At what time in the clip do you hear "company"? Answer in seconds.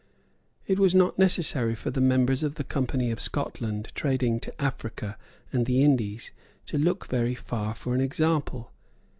2.63-3.11